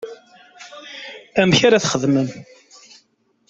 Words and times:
Amek 1.41 1.59
ara 1.67 1.83
texdem? 1.83 2.13